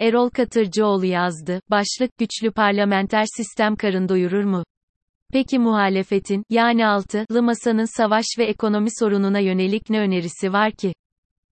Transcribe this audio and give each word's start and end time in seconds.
Erol 0.00 0.30
Katırcıoğlu 0.30 1.06
yazdı. 1.06 1.60
Başlık 1.70 2.18
güçlü 2.18 2.52
parlamenter 2.52 3.24
sistem 3.36 3.76
karın 3.76 4.08
doyurur 4.08 4.44
mu? 4.44 4.64
Peki 5.32 5.58
muhalefetin, 5.58 6.42
yani 6.50 6.86
altılı 6.86 7.42
masanın 7.42 7.96
savaş 7.96 8.24
ve 8.38 8.44
ekonomi 8.44 8.88
sorununa 8.98 9.38
yönelik 9.38 9.90
ne 9.90 10.00
önerisi 10.00 10.52
var 10.52 10.72
ki? 10.72 10.94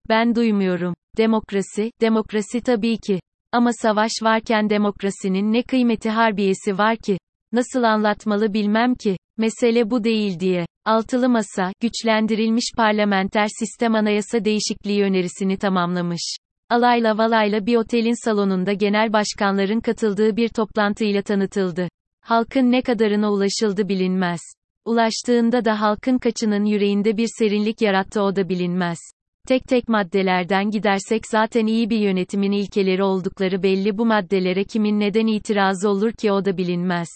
Ben 0.09 0.35
duymuyorum. 0.35 0.95
Demokrasi, 1.17 1.91
demokrasi 2.01 2.61
tabii 2.61 2.99
ki. 2.99 3.21
Ama 3.53 3.71
savaş 3.73 4.11
varken 4.23 4.71
demokrasinin 4.71 5.53
ne 5.53 5.63
kıymeti 5.63 6.11
harbiyesi 6.11 6.79
var 6.79 6.97
ki? 6.97 7.19
Nasıl 7.53 7.83
anlatmalı 7.83 8.55
bilmem 8.55 8.95
ki. 8.95 9.17
Mesele 9.37 9.91
bu 9.91 10.05
değil 10.05 10.41
diye. 10.41 10.67
Altılı 10.85 11.29
Masa, 11.29 11.73
güçlendirilmiş 11.81 12.73
parlamenter 12.77 13.47
sistem 13.59 13.95
anayasa 13.95 14.45
değişikliği 14.45 15.03
önerisini 15.03 15.59
tamamlamış. 15.59 16.37
Alayla 16.71 17.19
valayla 17.19 17.67
bir 17.67 17.77
otelin 17.77 18.25
salonunda 18.25 18.73
genel 18.73 19.13
başkanların 19.13 19.81
katıldığı 19.81 20.37
bir 20.37 20.49
toplantıyla 20.49 21.23
tanıtıldı. 21.23 21.89
Halkın 22.21 22.73
ne 22.73 22.83
kadarına 22.83 23.33
ulaşıldı 23.33 23.89
bilinmez. 23.89 24.41
Ulaştığında 24.85 25.65
da 25.65 25.81
halkın 25.81 26.19
kaçının 26.19 26.65
yüreğinde 26.65 27.17
bir 27.17 27.29
serinlik 27.39 27.83
yarattı 27.83 28.23
o 28.23 28.37
da 28.37 28.49
bilinmez. 28.49 28.99
Tek 29.49 29.65
tek 29.69 29.89
maddelerden 29.89 30.71
gidersek 30.71 31.27
zaten 31.27 31.67
iyi 31.67 31.91
bir 31.91 31.99
yönetimin 31.99 32.53
ilkeleri 32.53 33.03
oldukları 33.03 33.63
belli 33.63 33.99
bu 33.99 34.07
maddelere 34.07 34.65
kimin 34.65 35.01
neden 35.01 35.27
itirazı 35.27 35.89
olur 35.89 36.13
ki 36.13 36.33
o 36.33 36.45
da 36.45 36.57
bilinmez. 36.57 37.09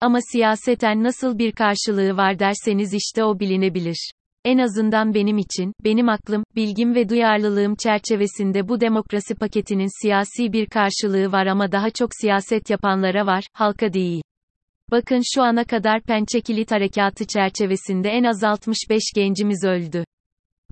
Ama 0.00 0.18
siyaseten 0.32 1.02
nasıl 1.02 1.38
bir 1.38 1.52
karşılığı 1.52 2.16
var 2.16 2.38
derseniz 2.38 2.94
işte 2.94 3.24
o 3.24 3.40
bilinebilir. 3.40 4.10
En 4.46 4.58
azından 4.58 5.14
benim 5.14 5.38
için, 5.38 5.72
benim 5.84 6.08
aklım, 6.08 6.44
bilgim 6.56 6.94
ve 6.94 7.08
duyarlılığım 7.08 7.74
çerçevesinde 7.74 8.68
bu 8.68 8.80
demokrasi 8.80 9.34
paketinin 9.34 10.02
siyasi 10.02 10.52
bir 10.52 10.66
karşılığı 10.66 11.32
var 11.32 11.46
ama 11.46 11.72
daha 11.72 11.90
çok 11.90 12.10
siyaset 12.20 12.70
yapanlara 12.70 13.26
var, 13.26 13.44
halka 13.52 13.92
değil. 13.92 14.22
Bakın 14.90 15.22
şu 15.34 15.42
ana 15.42 15.64
kadar 15.64 16.02
Pençe 16.02 16.40
Kilit 16.40 16.70
Harekatı 16.70 17.26
çerçevesinde 17.26 18.08
en 18.08 18.24
az 18.24 18.44
65 18.44 19.02
gencimiz 19.14 19.64
öldü. 19.64 20.04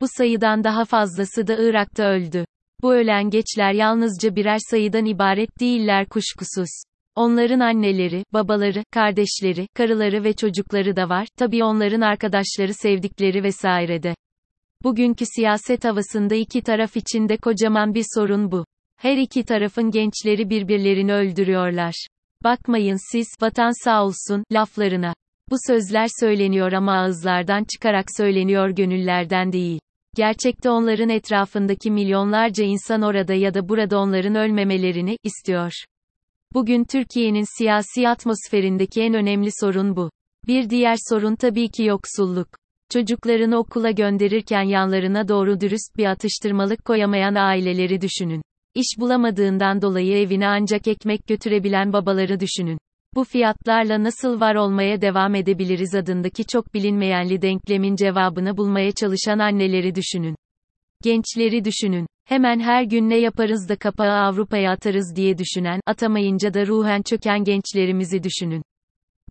Bu 0.00 0.06
sayıdan 0.08 0.64
daha 0.64 0.84
fazlası 0.84 1.46
da 1.46 1.56
Irak'ta 1.58 2.04
öldü. 2.04 2.44
Bu 2.82 2.94
ölen 2.94 3.30
geçler 3.30 3.72
yalnızca 3.72 4.36
birer 4.36 4.58
sayıdan 4.70 5.04
ibaret 5.04 5.60
değiller 5.60 6.06
kuşkusuz. 6.06 6.84
Onların 7.16 7.60
anneleri, 7.60 8.24
babaları, 8.32 8.84
kardeşleri, 8.92 9.66
karıları 9.74 10.24
ve 10.24 10.32
çocukları 10.32 10.96
da 10.96 11.08
var, 11.08 11.26
tabii 11.38 11.64
onların 11.64 12.00
arkadaşları 12.00 12.74
sevdikleri 12.74 13.42
vesaire 13.42 14.02
de. 14.02 14.14
Bugünkü 14.82 15.24
siyaset 15.36 15.84
havasında 15.84 16.34
iki 16.34 16.62
taraf 16.62 16.96
için 16.96 17.28
de 17.28 17.36
kocaman 17.36 17.94
bir 17.94 18.04
sorun 18.14 18.52
bu. 18.52 18.64
Her 18.96 19.16
iki 19.16 19.44
tarafın 19.44 19.90
gençleri 19.90 20.50
birbirlerini 20.50 21.12
öldürüyorlar. 21.12 22.06
Bakmayın 22.44 23.12
siz, 23.12 23.26
vatan 23.40 23.84
sağ 23.84 24.04
olsun, 24.04 24.44
laflarına. 24.52 25.14
Bu 25.50 25.56
sözler 25.66 26.08
söyleniyor 26.20 26.72
ama 26.72 26.92
ağızlardan 26.92 27.64
çıkarak 27.64 28.04
söyleniyor 28.16 28.70
gönüllerden 28.70 29.52
değil. 29.52 29.80
Gerçekte 30.16 30.70
onların 30.70 31.08
etrafındaki 31.08 31.90
milyonlarca 31.90 32.64
insan 32.64 33.02
orada 33.02 33.34
ya 33.34 33.54
da 33.54 33.68
burada 33.68 33.98
onların 33.98 34.34
ölmemelerini 34.34 35.16
istiyor. 35.22 35.72
Bugün 36.55 36.84
Türkiye'nin 36.84 37.58
siyasi 37.58 38.08
atmosferindeki 38.08 39.02
en 39.02 39.14
önemli 39.14 39.50
sorun 39.60 39.97
bu. 39.97 40.10
Bir 40.47 40.70
diğer 40.70 40.96
sorun 41.08 41.36
tabii 41.36 41.69
ki 41.69 41.83
yoksulluk. 41.83 42.48
Çocuklarını 42.92 43.58
okula 43.58 43.91
gönderirken 43.91 44.62
yanlarına 44.62 45.28
doğru 45.28 45.61
dürüst 45.61 45.96
bir 45.96 46.05
atıştırmalık 46.05 46.84
koyamayan 46.84 47.34
aileleri 47.34 48.00
düşünün. 48.00 48.42
İş 48.74 48.86
bulamadığından 48.98 49.83
dolayı 49.83 50.16
evine 50.16 50.48
ancak 50.48 50.88
ekmek 50.88 51.27
götürebilen 51.27 51.92
babaları 51.92 52.41
düşünün. 52.41 52.78
Bu 53.14 53.24
fiyatlarla 53.24 54.02
nasıl 54.02 54.41
var 54.41 54.55
olmaya 54.55 55.00
devam 55.00 55.34
edebiliriz 55.34 55.94
adındaki 55.94 56.44
çok 56.46 56.74
bilinmeyenli 56.74 57.42
denklemin 57.42 57.96
cevabını 57.96 58.57
bulmaya 58.57 58.92
çalışan 58.92 59.39
anneleri 59.39 59.95
düşünün. 59.95 60.36
Gençleri 61.02 61.64
düşünün. 61.64 62.07
Hemen 62.24 62.61
her 62.61 62.83
gün 62.83 63.11
ne 63.11 63.17
yaparız 63.17 63.68
da 63.68 63.77
kapağı 63.77 64.12
Avrupa'ya 64.12 64.73
atarız 64.73 65.17
diye 65.17 65.39
düşünen, 65.39 65.80
atamayınca 65.86 66.55
da 66.55 66.67
ruhen 66.67 67.02
çöken 67.02 67.45
gençlerimizi 67.45 68.23
düşünün. 68.23 68.62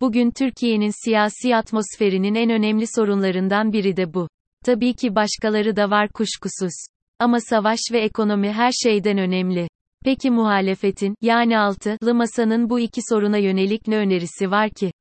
Bugün 0.00 0.30
Türkiye'nin 0.30 1.04
siyasi 1.04 1.56
atmosferinin 1.56 2.34
en 2.34 2.50
önemli 2.50 2.84
sorunlarından 2.86 3.72
biri 3.72 3.96
de 3.96 4.14
bu. 4.14 4.28
Tabii 4.64 4.94
ki 4.94 5.14
başkaları 5.14 5.76
da 5.76 5.90
var 5.90 6.08
kuşkusuz. 6.08 6.72
Ama 7.18 7.40
savaş 7.40 7.78
ve 7.92 8.00
ekonomi 8.00 8.52
her 8.52 8.72
şeyden 8.72 9.18
önemli. 9.18 9.68
Peki 10.04 10.30
muhalefetin, 10.30 11.14
yani 11.20 11.58
altılı 11.58 12.14
masanın 12.14 12.70
bu 12.70 12.80
iki 12.80 13.00
soruna 13.08 13.38
yönelik 13.38 13.88
ne 13.88 13.96
önerisi 13.96 14.50
var 14.50 14.70
ki? 14.70 14.92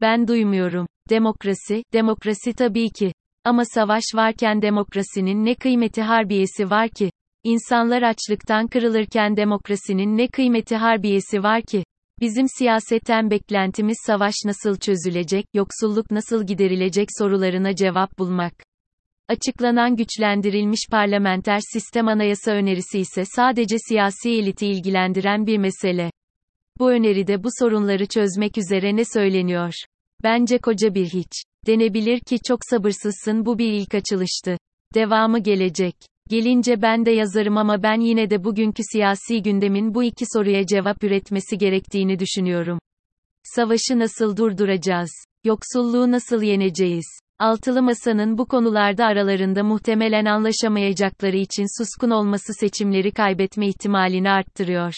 Ben 0.00 0.28
duymuyorum. 0.28 0.86
Demokrasi, 1.10 1.82
demokrasi 1.92 2.52
tabii 2.52 2.90
ki. 2.90 3.12
Ama 3.44 3.64
savaş 3.64 4.04
varken 4.14 4.62
demokrasinin 4.62 5.44
ne 5.44 5.54
kıymeti 5.54 6.02
harbiyesi 6.02 6.70
var 6.70 6.88
ki? 6.88 7.10
İnsanlar 7.44 8.02
açlıktan 8.02 8.66
kırılırken 8.66 9.36
demokrasinin 9.36 10.16
ne 10.16 10.28
kıymeti 10.28 10.76
harbiyesi 10.76 11.42
var 11.42 11.62
ki? 11.62 11.84
Bizim 12.20 12.46
siyasetten 12.58 13.30
beklentimiz 13.30 13.96
savaş 14.06 14.34
nasıl 14.44 14.76
çözülecek, 14.76 15.46
yoksulluk 15.54 16.10
nasıl 16.10 16.46
giderilecek 16.46 17.08
sorularına 17.18 17.74
cevap 17.74 18.18
bulmak. 18.18 18.52
Açıklanan 19.28 19.96
güçlendirilmiş 19.96 20.80
parlamenter 20.90 21.60
sistem 21.72 22.08
anayasa 22.08 22.52
önerisi 22.52 22.98
ise 22.98 23.24
sadece 23.24 23.76
siyasi 23.88 24.30
eliti 24.30 24.66
ilgilendiren 24.66 25.46
bir 25.46 25.58
mesele. 25.58 26.10
Bu 26.78 26.90
öneride 26.90 27.44
bu 27.44 27.48
sorunları 27.58 28.06
çözmek 28.06 28.58
üzere 28.58 28.96
ne 28.96 29.04
söyleniyor? 29.04 29.72
Bence 30.22 30.58
koca 30.58 30.94
bir 30.94 31.06
hiç. 31.06 31.32
Denebilir 31.66 32.20
ki 32.20 32.38
çok 32.48 32.58
sabırsızsın 32.70 33.46
bu 33.46 33.58
bir 33.58 33.72
ilk 33.72 33.94
açılıştı. 33.94 34.58
Devamı 34.94 35.38
gelecek. 35.38 36.13
Gelince 36.30 36.82
ben 36.82 37.06
de 37.06 37.10
yazarım 37.10 37.56
ama 37.56 37.82
ben 37.82 38.00
yine 38.00 38.30
de 38.30 38.44
bugünkü 38.44 38.82
siyasi 38.92 39.42
gündemin 39.42 39.94
bu 39.94 40.04
iki 40.04 40.24
soruya 40.32 40.66
cevap 40.66 41.04
üretmesi 41.04 41.58
gerektiğini 41.58 42.18
düşünüyorum. 42.18 42.78
Savaşı 43.42 43.98
nasıl 43.98 44.36
durduracağız? 44.36 45.10
Yoksulluğu 45.44 46.10
nasıl 46.10 46.42
yeneceğiz? 46.42 47.06
Altılı 47.38 47.82
Masa'nın 47.82 48.38
bu 48.38 48.46
konularda 48.46 49.06
aralarında 49.06 49.64
muhtemelen 49.64 50.24
anlaşamayacakları 50.24 51.36
için 51.36 51.82
suskun 51.82 52.10
olması 52.10 52.52
seçimleri 52.60 53.12
kaybetme 53.12 53.68
ihtimalini 53.68 54.30
arttırıyor. 54.30 54.94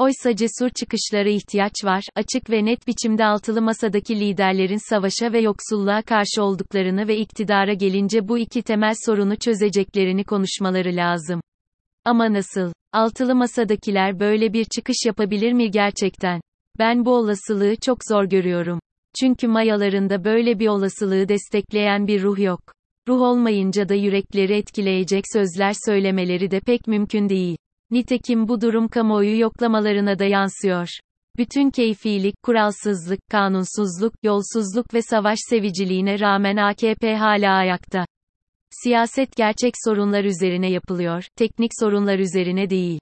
Oysa 0.00 0.36
cesur 0.36 0.68
çıkışlara 0.68 1.28
ihtiyaç 1.28 1.72
var, 1.84 2.04
açık 2.14 2.50
ve 2.50 2.64
net 2.64 2.86
biçimde 2.86 3.24
altılı 3.24 3.62
masadaki 3.62 4.20
liderlerin 4.20 4.88
savaşa 4.88 5.32
ve 5.32 5.40
yoksulluğa 5.40 6.02
karşı 6.02 6.42
olduklarını 6.42 7.08
ve 7.08 7.16
iktidara 7.16 7.72
gelince 7.72 8.28
bu 8.28 8.38
iki 8.38 8.62
temel 8.62 8.94
sorunu 9.06 9.36
çözeceklerini 9.36 10.24
konuşmaları 10.24 10.96
lazım. 10.96 11.40
Ama 12.04 12.32
nasıl? 12.32 12.72
Altılı 12.92 13.34
masadakiler 13.34 14.20
böyle 14.20 14.52
bir 14.52 14.64
çıkış 14.64 14.96
yapabilir 15.06 15.52
mi 15.52 15.70
gerçekten? 15.70 16.40
Ben 16.78 17.04
bu 17.04 17.14
olasılığı 17.14 17.76
çok 17.76 17.98
zor 18.08 18.24
görüyorum. 18.24 18.78
Çünkü 19.20 19.48
mayalarında 19.48 20.24
böyle 20.24 20.58
bir 20.58 20.68
olasılığı 20.68 21.28
destekleyen 21.28 22.06
bir 22.06 22.22
ruh 22.22 22.38
yok. 22.38 22.60
Ruh 23.08 23.20
olmayınca 23.20 23.88
da 23.88 23.94
yürekleri 23.94 24.54
etkileyecek 24.54 25.24
sözler 25.32 25.72
söylemeleri 25.86 26.50
de 26.50 26.60
pek 26.60 26.86
mümkün 26.86 27.28
değil. 27.28 27.56
Nitekim 27.90 28.48
bu 28.48 28.60
durum 28.60 28.88
kamuoyu 28.88 29.40
yoklamalarına 29.40 30.18
da 30.18 30.24
yansıyor. 30.24 30.88
Bütün 31.36 31.70
keyfilik, 31.70 32.42
kuralsızlık, 32.42 33.20
kanunsuzluk, 33.30 34.12
yolsuzluk 34.22 34.94
ve 34.94 35.02
savaş 35.02 35.38
seviciliğine 35.50 36.20
rağmen 36.20 36.56
AKP 36.56 37.16
hala 37.16 37.52
ayakta. 37.52 38.06
Siyaset 38.70 39.36
gerçek 39.36 39.74
sorunlar 39.84 40.24
üzerine 40.24 40.70
yapılıyor, 40.70 41.24
teknik 41.36 41.70
sorunlar 41.80 42.18
üzerine 42.18 42.70
değil. 42.70 43.00